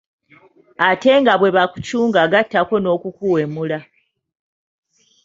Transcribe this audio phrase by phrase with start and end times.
[0.89, 3.79] Ate nga bwe bakucunga gattako n'okukuwemula.